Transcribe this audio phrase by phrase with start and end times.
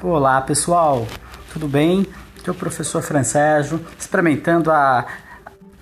[0.00, 1.08] Olá pessoal,
[1.52, 2.06] tudo bem?
[2.38, 5.04] Aqui é o professor Francésio, experimentando a,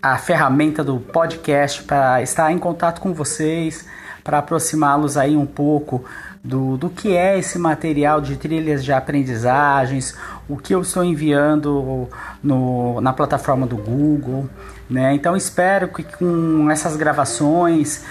[0.01, 3.87] a ferramenta do podcast para estar em contato com vocês,
[4.25, 6.03] para aproximá-los aí um pouco
[6.43, 10.17] do, do que é esse material de trilhas de aprendizagens,
[10.49, 12.09] o que eu estou enviando
[12.43, 14.49] no, na plataforma do Google.
[14.89, 15.13] Né?
[15.15, 18.03] Então espero que com essas gravações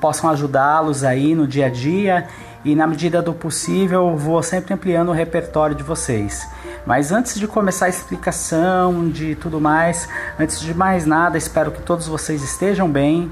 [0.00, 2.26] possam ajudá-los aí no dia a dia
[2.64, 6.46] e na medida do possível vou sempre ampliando o repertório de vocês.
[6.86, 11.82] Mas antes de começar a explicação de tudo mais, antes de mais nada, espero que
[11.82, 13.30] todos vocês estejam bem,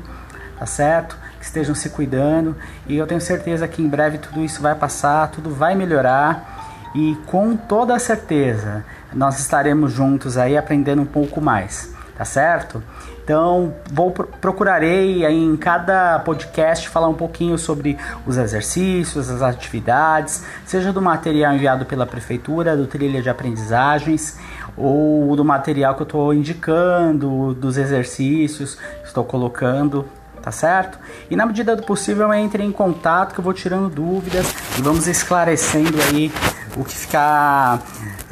[0.59, 1.17] tá certo?
[1.39, 2.57] Que estejam se cuidando
[2.87, 7.17] e eu tenho certeza que em breve tudo isso vai passar, tudo vai melhorar e
[7.27, 12.83] com toda certeza nós estaremos juntos aí aprendendo um pouco mais, tá certo?
[13.25, 20.93] Então, vou procurarei em cada podcast falar um pouquinho sobre os exercícios, as atividades, seja
[20.93, 24.39] do material enviado pela prefeitura, do trilha de aprendizagens,
[24.77, 30.07] ou do material que eu estou indicando, dos exercícios que estou colocando,
[30.43, 30.99] tá certo?
[31.31, 35.07] E na medida do possível entre em contato que eu vou tirando dúvidas e vamos
[35.07, 36.31] esclarecendo aí
[36.77, 37.81] o que ficar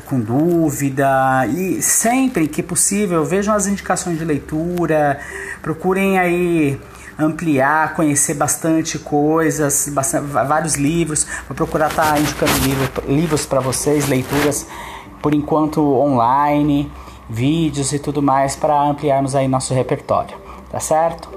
[0.08, 5.20] com dúvida e sempre que possível vejam as indicações de leitura,
[5.60, 6.80] procurem aí
[7.18, 11.26] ampliar, conhecer bastante coisas, bastante, vários livros.
[11.48, 14.66] Vou procurar estar tá indicando livro, livros para vocês, leituras
[15.20, 16.90] por enquanto online,
[17.28, 20.36] vídeos e tudo mais para ampliarmos aí nosso repertório,
[20.70, 21.28] tá certo?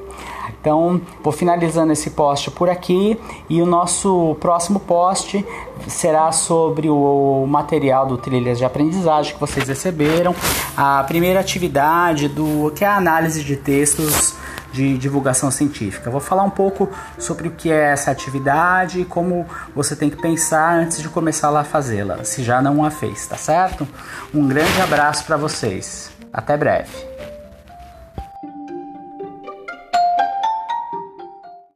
[0.59, 5.43] Então, vou finalizando esse post por aqui e o nosso próximo post
[5.87, 10.35] será sobre o material do Trilhas de Aprendizagem que vocês receberam,
[10.77, 14.35] a primeira atividade do que é a análise de textos
[14.71, 16.09] de divulgação científica.
[16.09, 19.45] Vou falar um pouco sobre o que é essa atividade e como
[19.75, 23.35] você tem que pensar antes de começar a fazê-la, se já não a fez, tá
[23.35, 23.87] certo?
[24.33, 26.11] Um grande abraço para vocês.
[26.31, 27.10] Até breve.